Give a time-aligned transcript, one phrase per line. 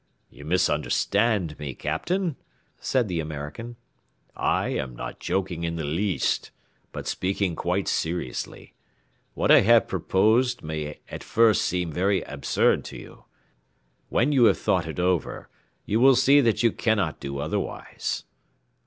[0.31, 2.35] "You misunderstand me, Captain,"
[2.79, 3.75] said the American.
[4.35, 6.49] "I am not joking in the least,
[6.91, 8.73] but speaking quite seriously.
[9.35, 13.25] What I have proposed may at first seem very absurd to you;
[14.09, 15.49] when you have thought it over,
[15.85, 18.23] you will see that you cannot do otherwise."